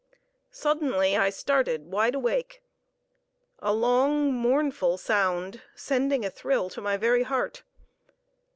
Suddenly 0.49 1.15
I 1.15 1.29
started 1.29 1.85
wide 1.91 2.15
awake, 2.15 2.63
a 3.59 3.71
long 3.71 4.33
mournful 4.33 4.97
sound 4.97 5.61
sending 5.75 6.25
a 6.25 6.31
thrill 6.31 6.71
to 6.71 6.81
my 6.81 6.97
very 6.97 7.21
heart. 7.21 7.61